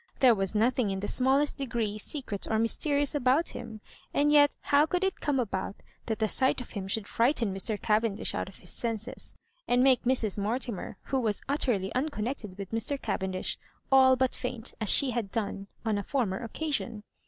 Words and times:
There 0.17 0.33
was 0.33 0.55
nothing 0.55 0.89
in 0.89 0.99
the 0.99 1.07
smallest 1.07 1.59
degree 1.59 1.99
secret 1.99 2.47
or 2.49 2.57
mysterious 2.57 3.13
about 3.13 3.49
him; 3.49 3.81
and 4.15 4.31
yet 4.31 4.55
how 4.61 4.87
could 4.87 5.03
it 5.03 5.21
come 5.21 5.39
about 5.39 5.75
that 6.07 6.17
the 6.17 6.27
sight 6.27 6.59
of 6.59 6.71
him 6.71 6.87
should 6.87 7.05
frighteu 7.05 7.45
Mr. 7.53 7.79
Cavendish 7.79 8.33
out 8.33 8.49
of 8.49 8.55
his 8.55 8.71
senses, 8.71 9.35
and 9.67 9.83
make 9.83 10.01
Mrs. 10.01 10.39
Mortimer, 10.39 10.97
who 11.03 11.19
was 11.19 11.43
utterly 11.47 11.93
unconnected 11.93 12.57
with 12.57 12.71
Mr. 12.71 12.99
Cavendish, 12.99 13.59
all 13.91 14.15
but 14.15 14.33
faint, 14.33 14.73
as 14.81 14.89
she 14.89 15.11
had 15.11 15.29
done 15.31 15.67
on 15.85 15.99
a 15.99 16.03
former 16.03 16.39
occasion 16.41 17.03